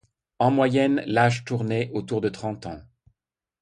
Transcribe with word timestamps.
En 0.39 0.49
moyenne, 0.49 1.03
l'âge 1.05 1.45
tournait 1.45 1.91
autour 1.93 2.21
de 2.21 2.29
trente 2.29 2.65
ans. 2.65 2.81